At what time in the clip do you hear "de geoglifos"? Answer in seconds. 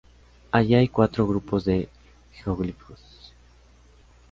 1.65-3.31